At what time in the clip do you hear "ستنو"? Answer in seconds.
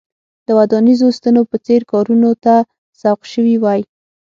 1.17-1.41